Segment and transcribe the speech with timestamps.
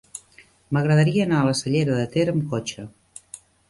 [0.77, 2.91] M'agradaria anar a la Cellera de Ter amb cotxe.